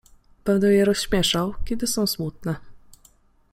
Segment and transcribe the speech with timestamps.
[0.45, 2.55] Będę je rozśmieszał, kiedy są smutne.